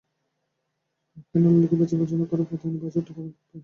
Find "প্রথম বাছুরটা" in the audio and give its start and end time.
2.51-3.11